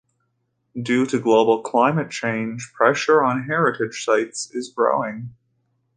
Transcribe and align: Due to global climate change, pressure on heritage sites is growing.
Due 0.81 1.05
to 1.05 1.19
global 1.19 1.61
climate 1.61 2.09
change, 2.09 2.73
pressure 2.73 3.23
on 3.23 3.43
heritage 3.43 4.03
sites 4.03 4.49
is 4.49 4.67
growing. 4.75 5.35